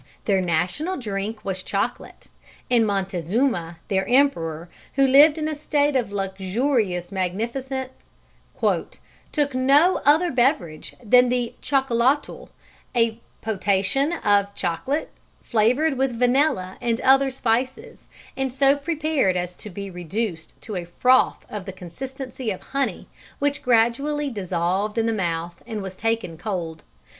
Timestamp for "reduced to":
19.91-20.75